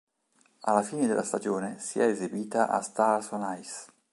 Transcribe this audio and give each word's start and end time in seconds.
Alla 0.61 0.81
fine 0.81 1.05
della 1.05 1.21
stagione, 1.21 1.77
si 1.79 1.99
è 1.99 2.05
esibita 2.07 2.69
a 2.69 2.81
Stars 2.81 3.29
On 3.33 3.55
Ice. 3.59 3.85